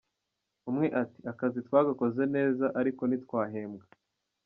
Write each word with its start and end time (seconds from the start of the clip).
Umwe 0.69 0.87
ati 1.01 1.19
“Akazi 1.31 1.59
twagakoze 1.67 2.21
neza, 2.35 2.65
ariko 2.79 3.01
ntitwahembwa. 3.05 3.83